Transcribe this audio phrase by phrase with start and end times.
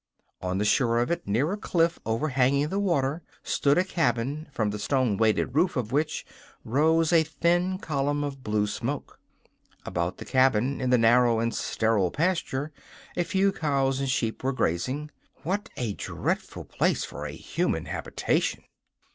[0.41, 4.71] On the shore of it, near a cliff overhanging the water, stood a cabin, from
[4.71, 6.25] the stone weighted roof of which
[6.65, 9.19] rose a thin column of blue smoke.
[9.85, 12.71] About the cabin, in the narrow and sterile pasture,
[13.15, 15.11] a few cows and sheep were grazing.
[15.43, 18.63] What a dreadful place for a human habitation!